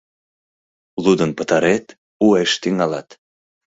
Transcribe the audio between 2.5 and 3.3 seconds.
тӱҥалат.